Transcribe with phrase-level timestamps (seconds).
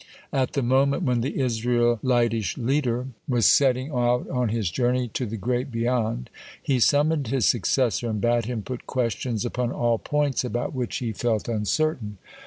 [0.33, 5.37] At the moment when the Israelitish leader was setting out on his journey to the
[5.37, 10.73] great beyond, he summoned his successor and bade him put questions upon all points about
[10.73, 12.17] which he felt uncertain.